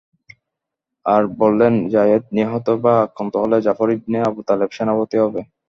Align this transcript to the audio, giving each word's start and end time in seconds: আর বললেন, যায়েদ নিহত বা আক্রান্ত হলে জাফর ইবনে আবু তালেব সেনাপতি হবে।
আর 1.05 1.23
বললেন, 1.41 1.73
যায়েদ 1.89 2.23
নিহত 2.37 2.67
বা 2.83 2.93
আক্রান্ত 3.05 3.33
হলে 3.43 3.57
জাফর 3.65 3.89
ইবনে 3.97 4.17
আবু 4.27 4.41
তালেব 4.47 4.69
সেনাপতি 4.73 5.17
হবে। 5.23 5.41